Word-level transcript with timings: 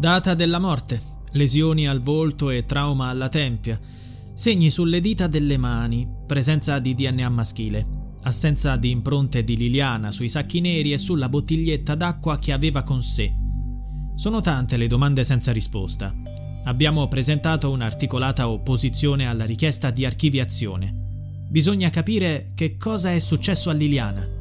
Data 0.00 0.32
della 0.32 0.58
morte. 0.58 1.02
Lesioni 1.32 1.86
al 1.86 2.00
volto 2.00 2.48
e 2.48 2.64
trauma 2.64 3.08
alla 3.08 3.28
tempia. 3.28 3.78
Segni 4.32 4.70
sulle 4.70 4.98
dita 4.98 5.26
delle 5.26 5.58
mani. 5.58 6.08
Presenza 6.26 6.78
di 6.78 6.94
DNA 6.94 7.28
maschile. 7.28 7.86
Assenza 8.22 8.76
di 8.76 8.88
impronte 8.88 9.44
di 9.44 9.58
Liliana 9.58 10.10
sui 10.10 10.30
sacchi 10.30 10.62
neri 10.62 10.94
e 10.94 10.96
sulla 10.96 11.28
bottiglietta 11.28 11.94
d'acqua 11.96 12.38
che 12.38 12.52
aveva 12.52 12.82
con 12.82 13.02
sé. 13.02 13.30
Sono 14.14 14.40
tante 14.40 14.78
le 14.78 14.86
domande 14.86 15.22
senza 15.22 15.52
risposta. 15.52 16.14
Abbiamo 16.64 17.06
presentato 17.06 17.70
un'articolata 17.70 18.48
opposizione 18.48 19.28
alla 19.28 19.44
richiesta 19.44 19.90
di 19.90 20.06
archiviazione. 20.06 20.94
Bisogna 21.46 21.90
capire 21.90 22.52
che 22.54 22.78
cosa 22.78 23.12
è 23.12 23.18
successo 23.18 23.68
a 23.68 23.74
Liliana. 23.74 24.39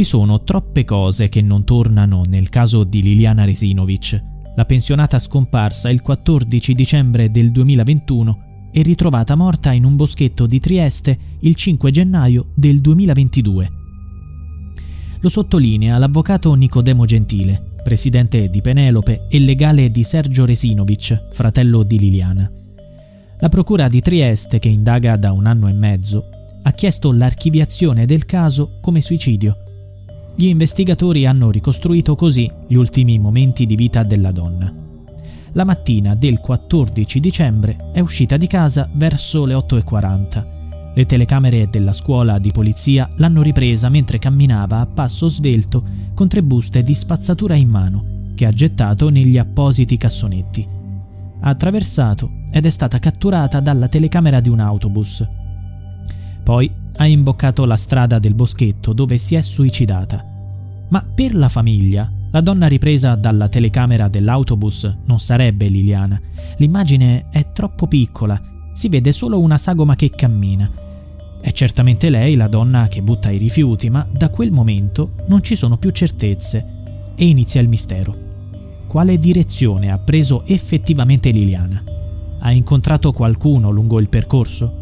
Ci 0.00 0.06
sono 0.06 0.44
troppe 0.44 0.86
cose 0.86 1.28
che 1.28 1.42
non 1.42 1.64
tornano 1.64 2.22
nel 2.26 2.48
caso 2.48 2.84
di 2.84 3.02
Liliana 3.02 3.44
Resinovic, 3.44 4.18
la 4.56 4.64
pensionata 4.64 5.18
scomparsa 5.18 5.90
il 5.90 6.00
14 6.00 6.74
dicembre 6.74 7.30
del 7.30 7.52
2021 7.52 8.70
e 8.72 8.80
ritrovata 8.80 9.34
morta 9.34 9.72
in 9.72 9.84
un 9.84 9.96
boschetto 9.96 10.46
di 10.46 10.58
Trieste 10.58 11.18
il 11.40 11.54
5 11.54 11.90
gennaio 11.90 12.46
del 12.54 12.80
2022. 12.80 13.72
Lo 15.20 15.28
sottolinea 15.28 15.98
l'avvocato 15.98 16.54
Nicodemo 16.54 17.04
Gentile, 17.04 17.62
presidente 17.84 18.48
di 18.48 18.62
Penelope 18.62 19.26
e 19.28 19.38
legale 19.38 19.90
di 19.90 20.02
Sergio 20.02 20.46
Resinovic, 20.46 21.28
fratello 21.34 21.82
di 21.82 21.98
Liliana. 21.98 22.50
La 23.38 23.48
procura 23.50 23.86
di 23.88 24.00
Trieste, 24.00 24.60
che 24.60 24.70
indaga 24.70 25.16
da 25.16 25.32
un 25.32 25.44
anno 25.44 25.68
e 25.68 25.74
mezzo, 25.74 26.24
ha 26.62 26.72
chiesto 26.72 27.12
l'archiviazione 27.12 28.06
del 28.06 28.24
caso 28.24 28.78
come 28.80 29.02
suicidio. 29.02 29.64
Gli 30.40 30.46
investigatori 30.46 31.26
hanno 31.26 31.50
ricostruito 31.50 32.14
così 32.14 32.50
gli 32.66 32.72
ultimi 32.72 33.18
momenti 33.18 33.66
di 33.66 33.74
vita 33.74 34.02
della 34.04 34.32
donna. 34.32 34.72
La 35.52 35.64
mattina 35.64 36.14
del 36.14 36.38
14 36.38 37.20
dicembre 37.20 37.90
è 37.92 38.00
uscita 38.00 38.38
di 38.38 38.46
casa 38.46 38.88
verso 38.94 39.44
le 39.44 39.52
8.40. 39.52 40.94
Le 40.94 41.04
telecamere 41.04 41.68
della 41.68 41.92
scuola 41.92 42.38
di 42.38 42.52
polizia 42.52 43.06
l'hanno 43.16 43.42
ripresa 43.42 43.90
mentre 43.90 44.18
camminava 44.18 44.80
a 44.80 44.86
passo 44.86 45.28
svelto 45.28 45.84
con 46.14 46.26
tre 46.26 46.42
buste 46.42 46.82
di 46.82 46.94
spazzatura 46.94 47.54
in 47.54 47.68
mano, 47.68 48.32
che 48.34 48.46
ha 48.46 48.50
gettato 48.50 49.10
negli 49.10 49.36
appositi 49.36 49.98
cassonetti. 49.98 50.66
Ha 51.40 51.50
attraversato 51.50 52.30
ed 52.50 52.64
è 52.64 52.70
stata 52.70 52.98
catturata 52.98 53.60
dalla 53.60 53.88
telecamera 53.88 54.40
di 54.40 54.48
un 54.48 54.60
autobus. 54.60 55.22
Poi 56.42 56.72
ha 56.96 57.04
imboccato 57.04 57.66
la 57.66 57.76
strada 57.76 58.18
del 58.18 58.32
boschetto 58.32 58.94
dove 58.94 59.18
si 59.18 59.34
è 59.34 59.42
suicidata. 59.42 60.29
Ma 60.90 61.04
per 61.14 61.34
la 61.34 61.48
famiglia, 61.48 62.10
la 62.32 62.40
donna 62.40 62.66
ripresa 62.66 63.14
dalla 63.14 63.48
telecamera 63.48 64.08
dell'autobus 64.08 64.92
non 65.04 65.20
sarebbe 65.20 65.68
Liliana. 65.68 66.20
L'immagine 66.58 67.26
è 67.30 67.52
troppo 67.52 67.86
piccola, 67.86 68.40
si 68.72 68.88
vede 68.88 69.12
solo 69.12 69.40
una 69.40 69.58
sagoma 69.58 69.94
che 69.94 70.10
cammina. 70.10 70.70
È 71.40 71.52
certamente 71.52 72.10
lei 72.10 72.34
la 72.34 72.48
donna 72.48 72.88
che 72.88 73.02
butta 73.02 73.30
i 73.30 73.38
rifiuti, 73.38 73.88
ma 73.88 74.06
da 74.10 74.30
quel 74.30 74.50
momento 74.50 75.12
non 75.26 75.42
ci 75.42 75.56
sono 75.56 75.76
più 75.76 75.90
certezze 75.90 77.12
e 77.14 77.24
inizia 77.24 77.60
il 77.60 77.68
mistero. 77.68 78.28
Quale 78.86 79.18
direzione 79.18 79.92
ha 79.92 79.98
preso 79.98 80.44
effettivamente 80.46 81.30
Liliana? 81.30 81.82
Ha 82.40 82.50
incontrato 82.50 83.12
qualcuno 83.12 83.70
lungo 83.70 84.00
il 84.00 84.08
percorso? 84.08 84.78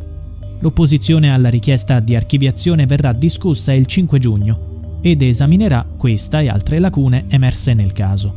L'opposizione 0.60 1.32
alla 1.32 1.50
richiesta 1.50 2.00
di 2.00 2.16
archiviazione 2.16 2.86
verrà 2.86 3.12
discussa 3.12 3.72
il 3.72 3.86
5 3.86 4.18
giugno 4.18 4.67
ed 5.00 5.22
esaminerà 5.22 5.86
questa 5.96 6.40
e 6.40 6.48
altre 6.48 6.78
lacune 6.78 7.24
emerse 7.28 7.74
nel 7.74 7.92
caso. 7.92 8.34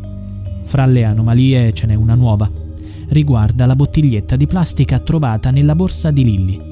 Fra 0.64 0.86
le 0.86 1.04
anomalie 1.04 1.74
ce 1.74 1.88
n'è 1.88 1.96
una 1.96 2.16
nuova. 2.16 2.50
Riguarda 3.10 3.66
la 3.66 3.76
bottiglietta 3.76 4.36
di 4.36 4.48
plastica 4.48 5.00
trovata 5.00 5.52
nella 5.52 5.76
borsa 5.76 6.12
di 6.12 6.24
Lilly. 6.24 6.70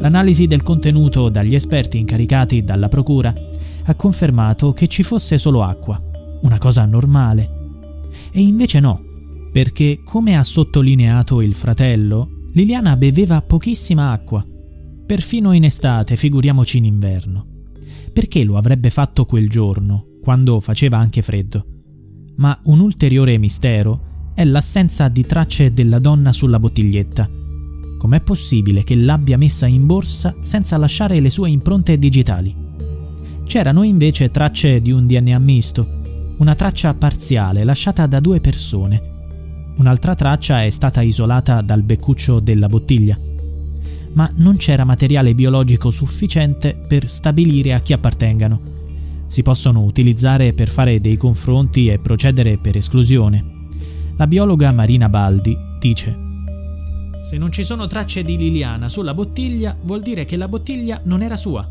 L'analisi 0.00 0.46
del 0.46 0.62
contenuto 0.62 1.28
dagli 1.28 1.54
esperti 1.54 1.98
incaricati 1.98 2.62
dalla 2.62 2.88
procura 2.88 3.34
ha 3.84 3.94
confermato 3.94 4.72
che 4.72 4.86
ci 4.86 5.02
fosse 5.02 5.38
solo 5.38 5.62
acqua, 5.62 6.00
una 6.42 6.58
cosa 6.58 6.84
normale. 6.84 7.56
E 8.30 8.40
invece 8.40 8.80
no, 8.80 9.02
perché 9.50 10.00
come 10.04 10.36
ha 10.36 10.44
sottolineato 10.44 11.40
il 11.40 11.54
fratello, 11.54 12.28
Liliana 12.52 12.96
beveva 12.96 13.40
pochissima 13.40 14.10
acqua, 14.12 14.44
perfino 15.06 15.52
in 15.52 15.64
estate, 15.64 16.16
figuriamoci 16.16 16.76
in 16.76 16.84
inverno. 16.84 17.57
Perché 18.12 18.44
lo 18.44 18.56
avrebbe 18.56 18.90
fatto 18.90 19.24
quel 19.24 19.48
giorno, 19.48 20.16
quando 20.20 20.60
faceva 20.60 20.98
anche 20.98 21.22
freddo? 21.22 21.64
Ma 22.36 22.58
un 22.64 22.80
ulteriore 22.80 23.38
mistero 23.38 24.32
è 24.34 24.44
l'assenza 24.44 25.08
di 25.08 25.26
tracce 25.26 25.72
della 25.72 25.98
donna 25.98 26.32
sulla 26.32 26.58
bottiglietta. 26.58 27.28
Com'è 27.98 28.20
possibile 28.20 28.84
che 28.84 28.94
l'abbia 28.94 29.36
messa 29.36 29.66
in 29.66 29.86
borsa 29.86 30.34
senza 30.42 30.76
lasciare 30.76 31.20
le 31.20 31.30
sue 31.30 31.50
impronte 31.50 31.98
digitali? 31.98 32.54
C'erano 33.44 33.82
invece 33.82 34.30
tracce 34.30 34.80
di 34.80 34.92
un 34.92 35.06
DNA 35.06 35.38
misto, 35.38 36.34
una 36.38 36.54
traccia 36.54 36.94
parziale 36.94 37.64
lasciata 37.64 38.06
da 38.06 38.20
due 38.20 38.40
persone. 38.40 39.16
Un'altra 39.76 40.14
traccia 40.14 40.62
è 40.62 40.70
stata 40.70 41.02
isolata 41.02 41.60
dal 41.60 41.82
beccuccio 41.82 42.40
della 42.40 42.68
bottiglia 42.68 43.18
ma 44.12 44.30
non 44.36 44.56
c'era 44.56 44.84
materiale 44.84 45.34
biologico 45.34 45.90
sufficiente 45.90 46.74
per 46.74 47.08
stabilire 47.08 47.74
a 47.74 47.80
chi 47.80 47.92
appartengano. 47.92 48.76
Si 49.26 49.42
possono 49.42 49.84
utilizzare 49.84 50.52
per 50.52 50.68
fare 50.68 51.00
dei 51.00 51.16
confronti 51.16 51.88
e 51.88 51.98
procedere 51.98 52.58
per 52.58 52.76
esclusione. 52.76 53.56
La 54.16 54.26
biologa 54.26 54.72
Marina 54.72 55.08
Baldi 55.08 55.56
dice 55.78 56.16
Se 57.22 57.36
non 57.36 57.52
ci 57.52 57.62
sono 57.62 57.86
tracce 57.86 58.24
di 58.24 58.36
Liliana 58.36 58.88
sulla 58.88 59.14
bottiglia, 59.14 59.76
vuol 59.82 60.02
dire 60.02 60.24
che 60.24 60.36
la 60.36 60.48
bottiglia 60.48 61.00
non 61.04 61.22
era 61.22 61.36
sua. 61.36 61.68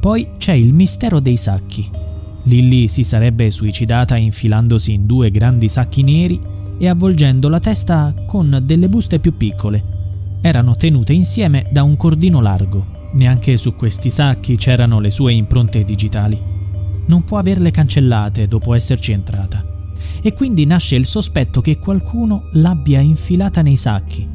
Poi 0.00 0.28
c'è 0.38 0.52
il 0.52 0.72
mistero 0.72 1.20
dei 1.20 1.36
sacchi. 1.36 1.90
Lilly 2.44 2.88
si 2.88 3.04
sarebbe 3.04 3.50
suicidata 3.50 4.16
infilandosi 4.16 4.92
in 4.92 5.04
due 5.04 5.30
grandi 5.30 5.68
sacchi 5.68 6.02
neri 6.02 6.40
e 6.78 6.88
avvolgendo 6.88 7.50
la 7.50 7.60
testa 7.60 8.14
con 8.26 8.62
delle 8.64 8.88
buste 8.88 9.18
più 9.18 9.36
piccole 9.36 9.98
erano 10.40 10.76
tenute 10.76 11.12
insieme 11.12 11.66
da 11.70 11.82
un 11.82 11.96
cordino 11.96 12.40
largo. 12.40 12.98
Neanche 13.12 13.56
su 13.56 13.74
questi 13.74 14.10
sacchi 14.10 14.56
c'erano 14.56 15.00
le 15.00 15.10
sue 15.10 15.32
impronte 15.32 15.84
digitali. 15.84 16.40
Non 17.06 17.24
può 17.24 17.38
averle 17.38 17.70
cancellate 17.70 18.46
dopo 18.46 18.74
esserci 18.74 19.12
entrata. 19.12 19.64
E 20.22 20.32
quindi 20.32 20.64
nasce 20.64 20.96
il 20.96 21.06
sospetto 21.06 21.60
che 21.60 21.78
qualcuno 21.78 22.48
l'abbia 22.52 23.00
infilata 23.00 23.62
nei 23.62 23.76
sacchi. 23.76 24.28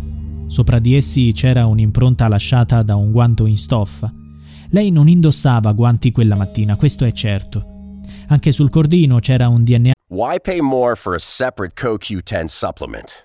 Sopra 0.48 0.80
di 0.80 0.96
essi 0.96 1.32
c'era 1.34 1.66
un'impronta 1.66 2.28
lasciata 2.28 2.84
da 2.84 2.96
un 2.96 3.12
guanto 3.12 3.46
in 3.46 3.58
stoffa. 3.58 4.14
Lei 4.70 4.92
non 4.92 5.08
indossava 5.08 5.72
guanti 5.74 6.12
quella 6.12 6.36
mattina, 6.36 6.76
questo 6.76 7.06
è 7.06 7.12
certo. 7.12 7.74
Anche 8.28 8.52
sul 8.52 8.70
cordino 8.70 9.20
c'era 9.20 9.48
un 9.48 9.64
DNA. 9.64 9.94
Why 10.10 10.40
pay 10.42 10.60
more 10.60 10.96
for 10.96 11.16
a 11.16 11.20
separate 11.20 11.74
CoQ10 11.76 12.46
supplement? 12.46 13.25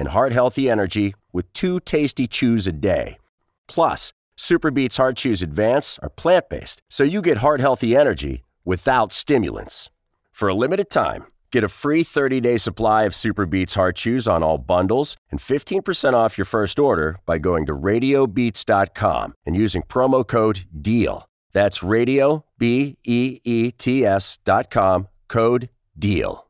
and 0.00 0.08
heart 0.08 0.32
healthy 0.32 0.68
energy 0.68 1.14
with 1.32 1.52
two 1.52 1.78
tasty 1.78 2.26
chews 2.26 2.66
a 2.66 2.72
day. 2.72 3.18
Plus, 3.68 4.12
Superbeats 4.36 4.96
Heart 4.96 5.16
Chews 5.18 5.42
Advance 5.42 6.00
are 6.02 6.08
plant 6.08 6.48
based, 6.48 6.82
so 6.88 7.04
you 7.04 7.22
get 7.22 7.38
heart 7.38 7.60
healthy 7.60 7.94
energy 7.94 8.42
without 8.64 9.12
stimulants. 9.12 9.90
For 10.32 10.48
a 10.48 10.54
limited 10.54 10.90
time, 10.90 11.26
Get 11.52 11.64
a 11.64 11.68
free 11.68 12.04
30-day 12.04 12.58
supply 12.58 13.02
of 13.04 13.14
Super 13.14 13.44
Beats 13.44 13.74
Heart 13.74 13.96
Chews 13.96 14.28
on 14.28 14.42
all 14.42 14.58
bundles 14.58 15.16
and 15.30 15.40
15% 15.40 16.14
off 16.14 16.38
your 16.38 16.44
first 16.44 16.78
order 16.78 17.18
by 17.26 17.38
going 17.38 17.66
to 17.66 17.72
radiobeats.com 17.72 19.34
and 19.44 19.56
using 19.56 19.82
promo 19.82 20.26
code 20.26 20.60
DEAL. 20.80 21.26
That's 21.52 21.82
radio 21.82 22.44
b 22.58 22.96
e 23.04 23.40
e 23.42 23.72
t 23.72 24.06
s 24.06 24.38
code 25.28 25.68
DEAL. 25.98 26.49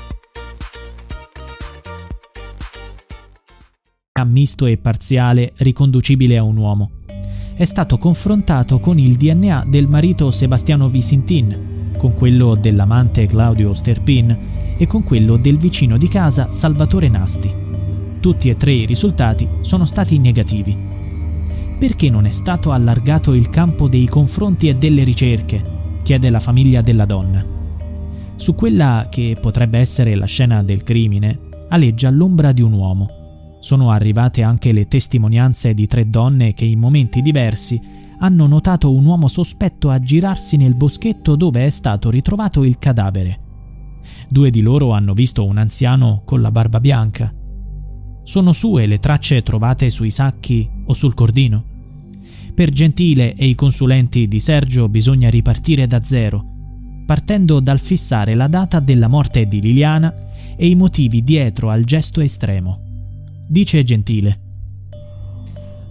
Misto 4.23 4.65
e 4.65 4.77
parziale 4.77 5.53
riconducibile 5.57 6.37
a 6.37 6.43
un 6.43 6.57
uomo. 6.57 6.89
È 7.53 7.65
stato 7.65 7.97
confrontato 7.97 8.79
con 8.79 8.97
il 8.97 9.17
DNA 9.17 9.65
del 9.67 9.87
marito 9.87 10.31
Sebastiano 10.31 10.87
Visintin, 10.87 11.91
con 11.97 12.15
quello 12.15 12.55
dell'amante 12.55 13.27
Claudio 13.27 13.73
Sterpin 13.73 14.37
e 14.77 14.87
con 14.87 15.03
quello 15.03 15.37
del 15.37 15.57
vicino 15.57 15.97
di 15.97 16.07
casa 16.07 16.51
Salvatore 16.51 17.07
Nasti. 17.07 17.53
Tutti 18.19 18.49
e 18.49 18.57
tre 18.57 18.73
i 18.73 18.85
risultati 18.85 19.47
sono 19.61 19.85
stati 19.85 20.17
negativi. 20.17 20.75
Perché 21.77 22.09
non 22.09 22.25
è 22.25 22.31
stato 22.31 22.71
allargato 22.71 23.33
il 23.33 23.49
campo 23.49 23.87
dei 23.87 24.07
confronti 24.07 24.67
e 24.67 24.75
delle 24.75 25.03
ricerche? 25.03 25.63
chiede 26.01 26.31
la 26.31 26.39
famiglia 26.39 26.81
della 26.81 27.05
donna. 27.05 27.45
Su 28.37 28.55
quella 28.55 29.07
che 29.11 29.37
potrebbe 29.39 29.77
essere 29.77 30.15
la 30.15 30.25
scena 30.25 30.63
del 30.63 30.83
crimine 30.83 31.37
aleggia 31.69 32.09
l'ombra 32.09 32.51
di 32.51 32.63
un 32.63 32.73
uomo 32.73 33.20
sono 33.61 33.91
arrivate 33.91 34.41
anche 34.41 34.71
le 34.71 34.87
testimonianze 34.87 35.73
di 35.73 35.85
tre 35.85 36.09
donne 36.09 36.53
che 36.53 36.65
in 36.65 36.79
momenti 36.79 37.21
diversi 37.21 37.79
hanno 38.17 38.47
notato 38.47 38.91
un 38.91 39.05
uomo 39.05 39.27
sospetto 39.27 39.89
aggirarsi 39.89 40.57
nel 40.57 40.75
boschetto 40.75 41.35
dove 41.35 41.65
è 41.65 41.69
stato 41.69 42.09
ritrovato 42.09 42.63
il 42.63 42.77
cadavere. 42.79 43.39
Due 44.27 44.49
di 44.49 44.61
loro 44.61 44.91
hanno 44.91 45.13
visto 45.13 45.45
un 45.45 45.57
anziano 45.57 46.23
con 46.25 46.41
la 46.41 46.51
barba 46.51 46.79
bianca. 46.79 47.33
Sono 48.23 48.51
sue 48.51 48.87
le 48.87 48.99
tracce 48.99 49.43
trovate 49.43 49.89
sui 49.89 50.09
sacchi 50.09 50.67
o 50.85 50.93
sul 50.93 51.13
cordino? 51.13 51.63
Per 52.53 52.71
Gentile 52.71 53.35
e 53.35 53.45
i 53.45 53.55
consulenti 53.55 54.27
di 54.27 54.39
Sergio 54.39 54.89
bisogna 54.89 55.29
ripartire 55.29 55.85
da 55.85 56.03
zero, 56.03 56.43
partendo 57.05 57.59
dal 57.59 57.79
fissare 57.79 58.33
la 58.33 58.47
data 58.47 58.79
della 58.79 59.07
morte 59.07 59.47
di 59.47 59.61
Liliana 59.61 60.13
e 60.55 60.67
i 60.67 60.75
motivi 60.75 61.23
dietro 61.23 61.69
al 61.69 61.83
gesto 61.83 62.21
estremo 62.21 62.89
dice 63.51 63.83
Gentile. 63.83 64.39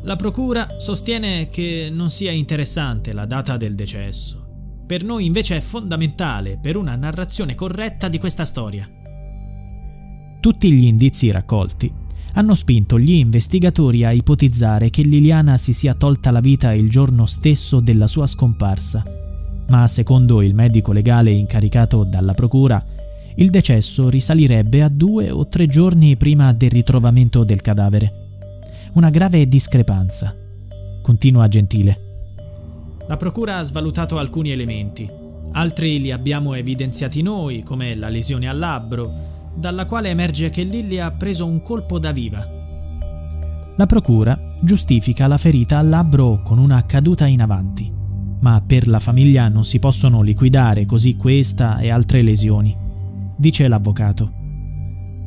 La 0.04 0.16
procura 0.16 0.76
sostiene 0.78 1.48
che 1.50 1.90
non 1.92 2.08
sia 2.08 2.30
interessante 2.30 3.12
la 3.12 3.26
data 3.26 3.58
del 3.58 3.74
decesso. 3.74 4.38
Per 4.86 5.04
noi 5.04 5.26
invece 5.26 5.58
è 5.58 5.60
fondamentale 5.60 6.58
per 6.60 6.76
una 6.76 6.96
narrazione 6.96 7.54
corretta 7.54 8.08
di 8.08 8.18
questa 8.18 8.46
storia. 8.46 8.88
Tutti 10.40 10.72
gli 10.72 10.86
indizi 10.86 11.30
raccolti 11.30 11.92
hanno 12.32 12.54
spinto 12.54 12.98
gli 12.98 13.12
investigatori 13.12 14.04
a 14.04 14.12
ipotizzare 14.12 14.88
che 14.88 15.02
Liliana 15.02 15.58
si 15.58 15.74
sia 15.74 15.94
tolta 15.94 16.30
la 16.30 16.40
vita 16.40 16.72
il 16.72 16.88
giorno 16.88 17.26
stesso 17.26 17.80
della 17.80 18.06
sua 18.06 18.26
scomparsa, 18.26 19.04
ma 19.68 19.86
secondo 19.86 20.40
il 20.40 20.54
medico 20.54 20.92
legale 20.92 21.30
incaricato 21.30 22.04
dalla 22.04 22.32
procura, 22.32 22.82
il 23.36 23.50
decesso 23.50 24.08
risalirebbe 24.08 24.82
a 24.82 24.88
due 24.88 25.30
o 25.30 25.46
tre 25.46 25.66
giorni 25.66 26.16
prima 26.16 26.52
del 26.52 26.70
ritrovamento 26.70 27.44
del 27.44 27.60
cadavere. 27.60 28.12
Una 28.94 29.10
grave 29.10 29.46
discrepanza. 29.46 30.34
Continua 31.02 31.46
Gentile. 31.48 32.08
La 33.06 33.16
Procura 33.16 33.58
ha 33.58 33.62
svalutato 33.62 34.18
alcuni 34.18 34.50
elementi, 34.50 35.08
altri 35.52 36.00
li 36.00 36.12
abbiamo 36.12 36.54
evidenziati 36.54 37.22
noi, 37.22 37.62
come 37.62 37.94
la 37.94 38.08
lesione 38.08 38.48
al 38.48 38.58
labbro, 38.58 39.12
dalla 39.54 39.84
quale 39.84 40.10
emerge 40.10 40.50
che 40.50 40.62
Lilly 40.62 40.98
ha 40.98 41.10
preso 41.10 41.46
un 41.46 41.62
colpo 41.62 41.98
da 41.98 42.12
viva. 42.12 42.46
La 43.76 43.86
Procura 43.86 44.38
giustifica 44.60 45.26
la 45.26 45.38
ferita 45.38 45.78
al 45.78 45.88
labbro 45.88 46.42
con 46.42 46.58
una 46.58 46.84
caduta 46.84 47.26
in 47.26 47.42
avanti, 47.42 47.90
ma 48.40 48.62
per 48.64 48.86
la 48.86 49.00
famiglia 49.00 49.48
non 49.48 49.64
si 49.64 49.78
possono 49.78 50.20
liquidare 50.20 50.84
così 50.84 51.16
questa 51.16 51.78
e 51.78 51.90
altre 51.90 52.22
lesioni 52.22 52.79
dice 53.40 53.66
l'avvocato. 53.68 54.32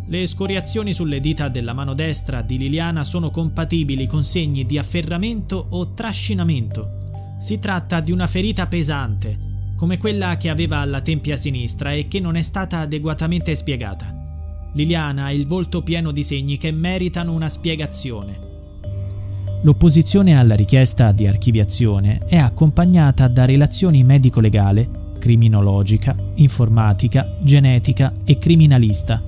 Le 0.06 0.28
scoriazioni 0.28 0.94
sulle 0.94 1.20
dita 1.20 1.50
della 1.50 1.74
mano 1.74 1.96
destra 1.96 2.44
di 2.44 2.60
Liliana 2.60 3.04
sono 3.04 3.32
compatibili 3.32 4.06
con 4.06 4.24
segni 4.24 4.68
di 4.68 4.78
afferramento 4.78 5.66
o 5.72 5.94
trascinamento. 5.94 7.38
Si 7.40 7.58
tratta 7.58 8.02
di 8.02 8.12
una 8.12 8.28
ferita 8.28 8.68
pesante, 8.68 9.74
come 9.76 9.98
quella 9.98 10.38
che 10.38 10.50
aveva 10.50 10.78
alla 10.78 11.02
tempia 11.02 11.36
sinistra 11.36 11.94
e 11.94 12.08
che 12.08 12.20
non 12.20 12.36
è 12.36 12.44
stata 12.44 12.80
adeguatamente 12.80 13.56
spiegata. 13.56 14.14
Liliana 14.74 15.26
ha 15.26 15.32
il 15.32 15.48
volto 15.48 15.82
pieno 15.82 16.12
di 16.12 16.22
segni 16.22 16.58
che 16.58 16.72
meritano 16.72 17.34
una 17.34 17.50
spiegazione. 17.50 18.52
L'opposizione 19.64 20.38
alla 20.38 20.56
richiesta 20.56 21.12
di 21.12 21.26
archiviazione 21.26 22.20
è 22.28 22.38
accompagnata 22.38 23.28
da 23.28 23.46
relazioni 23.46 24.04
medico-legale 24.04 25.02
criminologica, 25.24 26.18
informatica, 26.36 27.38
genetica 27.42 28.14
e 28.26 28.38
criminalista. 28.38 29.24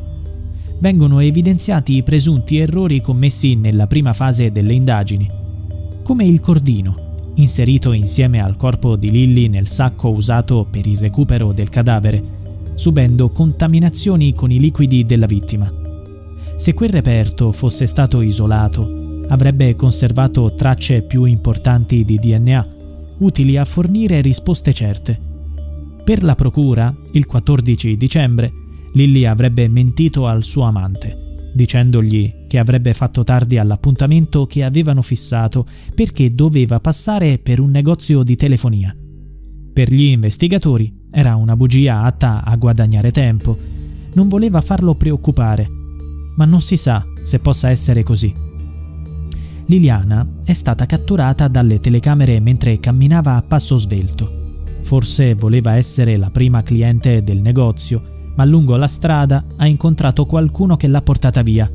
Vengono 0.77 1.21
evidenziati 1.21 1.95
i 1.95 2.03
presunti 2.03 2.57
errori 2.57 2.99
commessi 2.99 3.55
nella 3.55 3.87
prima 3.87 4.11
fase 4.11 4.51
delle 4.51 4.73
indagini, 4.73 5.31
come 6.03 6.25
il 6.25 6.41
cordino, 6.41 7.31
inserito 7.35 7.93
insieme 7.93 8.41
al 8.41 8.57
corpo 8.57 8.97
di 8.97 9.09
Lilly 9.09 9.47
nel 9.47 9.69
sacco 9.69 10.09
usato 10.09 10.67
per 10.69 10.85
il 10.85 10.97
recupero 10.97 11.53
del 11.53 11.69
cadavere, 11.69 12.21
subendo 12.75 13.29
contaminazioni 13.29 14.33
con 14.33 14.51
i 14.51 14.59
liquidi 14.59 15.05
della 15.05 15.27
vittima. 15.27 15.71
Se 16.57 16.73
quel 16.73 16.89
reperto 16.89 17.53
fosse 17.53 17.87
stato 17.87 18.19
isolato, 18.19 19.23
avrebbe 19.29 19.77
conservato 19.77 20.53
tracce 20.55 21.03
più 21.03 21.23
importanti 21.23 22.03
di 22.03 22.19
DNA, 22.19 22.67
utili 23.19 23.55
a 23.55 23.63
fornire 23.63 24.19
risposte 24.19 24.73
certe. 24.73 25.24
Per 26.05 26.21
la 26.21 26.35
procura, 26.35 26.95
il 27.13 27.25
14 27.25 27.97
dicembre, 27.97 28.53
Lilly 28.93 29.25
avrebbe 29.25 29.67
mentito 29.67 30.27
al 30.27 30.43
suo 30.43 30.61
amante, 30.61 31.49
dicendogli 31.51 32.45
che 32.47 32.59
avrebbe 32.59 32.93
fatto 32.93 33.23
tardi 33.23 33.57
all'appuntamento 33.57 34.45
che 34.45 34.63
avevano 34.63 35.01
fissato 35.01 35.65
perché 35.95 36.35
doveva 36.35 36.79
passare 36.79 37.39
per 37.39 37.59
un 37.59 37.71
negozio 37.71 38.21
di 38.21 38.35
telefonia. 38.35 38.95
Per 39.73 39.91
gli 39.91 40.03
investigatori 40.03 40.93
era 41.09 41.35
una 41.37 41.55
bugia 41.55 42.03
atta 42.03 42.43
a 42.43 42.55
guadagnare 42.55 43.09
tempo. 43.09 43.57
Non 44.13 44.27
voleva 44.27 44.61
farlo 44.61 44.93
preoccupare, 44.93 45.67
ma 46.35 46.45
non 46.45 46.61
si 46.61 46.77
sa 46.77 47.03
se 47.23 47.39
possa 47.39 47.71
essere 47.71 48.03
così. 48.03 48.31
Liliana 49.65 50.41
è 50.43 50.53
stata 50.53 50.85
catturata 50.85 51.47
dalle 51.47 51.79
telecamere 51.79 52.39
mentre 52.39 52.79
camminava 52.79 53.37
a 53.37 53.41
passo 53.41 53.79
svelto. 53.79 54.43
Forse 54.85 55.33
voleva 55.33 55.77
essere 55.77 56.15
la 56.15 56.29
prima 56.29 56.61
cliente 56.61 57.23
del 57.23 57.39
negozio, 57.39 58.33
ma 58.35 58.45
lungo 58.45 58.75
la 58.75 58.87
strada 58.87 59.43
ha 59.57 59.65
incontrato 59.65 60.27
qualcuno 60.27 60.77
che 60.77 60.85
l'ha 60.85 61.01
portata 61.01 61.41
via. 61.41 61.67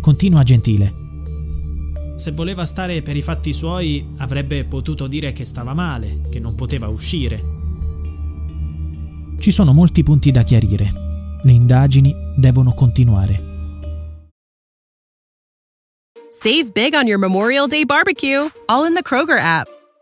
Continua 0.00 0.42
gentile. 0.42 0.92
Se 2.16 2.32
voleva 2.32 2.66
stare 2.66 3.00
per 3.02 3.14
i 3.14 3.22
fatti 3.22 3.52
suoi, 3.52 4.04
avrebbe 4.16 4.64
potuto 4.64 5.06
dire 5.06 5.30
che 5.30 5.44
stava 5.44 5.72
male, 5.72 6.22
che 6.28 6.40
non 6.40 6.56
poteva 6.56 6.88
uscire. 6.88 7.40
Ci 9.38 9.52
sono 9.52 9.72
molti 9.72 10.02
punti 10.02 10.32
da 10.32 10.42
chiarire. 10.42 10.92
Le 11.44 11.52
indagini 11.52 12.12
devono 12.36 12.72
continuare. 12.74 13.40
Save 16.32 16.70
big 16.72 16.94
on 16.94 17.06
your 17.06 17.20
Memorial 17.20 17.68
Day 17.68 17.84
barbecue, 17.84 18.50
all 18.66 18.84
in 18.84 18.94
the 18.94 19.02
Kroger 19.02 19.38
app. 19.38 19.75